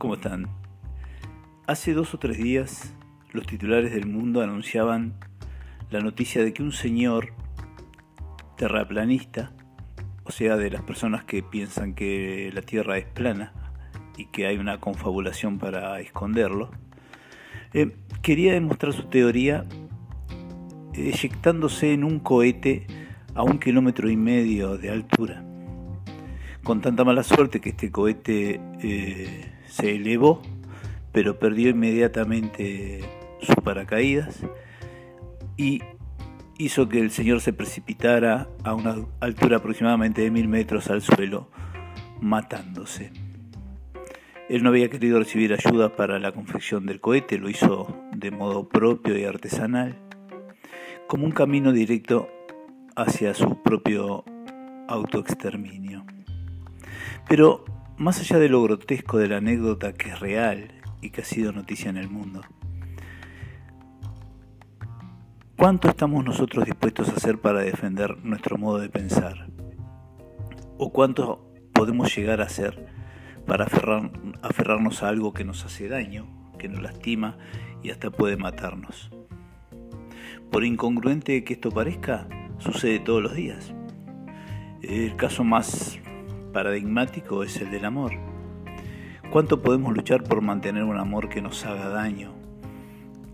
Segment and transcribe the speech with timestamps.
[0.00, 0.48] ¿Cómo están?
[1.66, 2.94] Hace dos o tres días
[3.32, 5.12] los titulares del mundo anunciaban
[5.90, 7.34] la noticia de que un señor
[8.56, 9.52] terraplanista,
[10.24, 13.52] o sea, de las personas que piensan que la Tierra es plana
[14.16, 16.70] y que hay una confabulación para esconderlo,
[17.74, 19.66] eh, quería demostrar su teoría
[20.94, 22.86] eyectándose en un cohete
[23.34, 25.44] a un kilómetro y medio de altura.
[26.64, 30.42] Con tanta mala suerte que este cohete eh, se elevó,
[31.12, 33.00] pero perdió inmediatamente
[33.40, 34.40] sus paracaídas
[35.56, 35.82] y
[36.58, 41.50] hizo que el señor se precipitara a una altura aproximadamente de mil metros al suelo,
[42.20, 43.10] matándose.
[44.50, 48.68] Él no había querido recibir ayuda para la confección del cohete, lo hizo de modo
[48.68, 49.96] propio y artesanal,
[51.06, 52.28] como un camino directo
[52.96, 54.24] hacia su propio
[54.88, 56.04] autoexterminio.
[57.28, 57.64] Pero
[57.96, 61.52] más allá de lo grotesco de la anécdota que es real y que ha sido
[61.52, 62.40] noticia en el mundo,
[65.56, 69.48] ¿cuánto estamos nosotros dispuestos a hacer para defender nuestro modo de pensar?
[70.78, 72.86] ¿O cuánto podemos llegar a hacer
[73.46, 76.26] para aferrarnos a algo que nos hace daño,
[76.58, 77.36] que nos lastima
[77.82, 79.10] y hasta puede matarnos?
[80.50, 82.26] Por incongruente que esto parezca,
[82.58, 83.72] sucede todos los días.
[84.82, 86.00] El caso más
[86.52, 88.12] paradigmático es el del amor.
[89.30, 92.32] ¿Cuánto podemos luchar por mantener un amor que nos haga daño?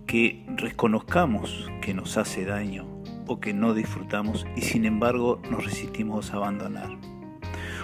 [0.07, 2.87] Que reconozcamos que nos hace daño
[3.27, 6.91] o que no disfrutamos y sin embargo nos resistimos a abandonar.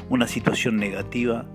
[0.08, 1.46] Una situación negativa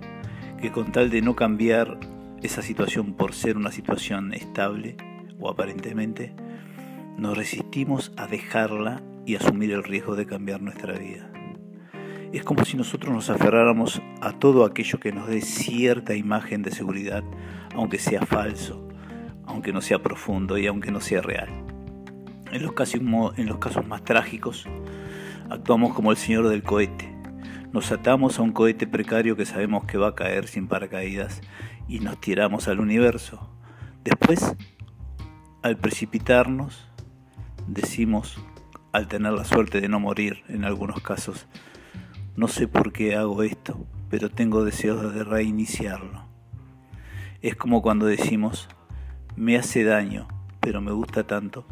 [0.60, 2.00] que con tal de no cambiar
[2.42, 4.98] esa situación por ser una situación estable
[5.40, 6.34] o aparentemente,
[7.18, 11.32] nos resistimos a dejarla y asumir el riesgo de cambiar nuestra vida.
[12.34, 16.72] Es como si nosotros nos aferráramos a todo aquello que nos dé cierta imagen de
[16.72, 17.24] seguridad,
[17.74, 18.86] aunque sea falso,
[19.46, 21.48] aunque no sea profundo y aunque no sea real.
[22.52, 24.66] En los, casos, en los casos más trágicos,
[25.50, 27.16] actuamos como el señor del cohete.
[27.72, 31.42] Nos atamos a un cohete precario que sabemos que va a caer sin paracaídas
[31.88, 33.50] y nos tiramos al universo.
[34.04, 34.56] Después,
[35.64, 36.90] al precipitarnos,
[37.68, 38.38] decimos,
[38.92, 41.48] al tener la suerte de no morir en algunos casos,
[42.38, 46.24] no sé por qué hago esto, pero tengo deseos de reiniciarlo.
[47.42, 48.70] Es como cuando decimos,
[49.36, 50.28] me hace daño,
[50.60, 51.66] pero me gusta tanto